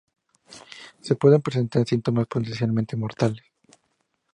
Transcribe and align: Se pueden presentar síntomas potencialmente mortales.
Se 0.99 1.13
pueden 1.15 1.43
presentar 1.43 1.87
síntomas 1.87 2.25
potencialmente 2.25 2.95
mortales. 2.97 3.43